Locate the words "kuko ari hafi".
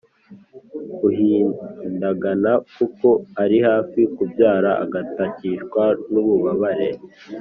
2.75-3.99